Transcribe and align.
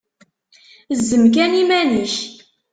Zzem 0.97 1.23
kan 1.33 1.51
iman-ik! 1.61 2.15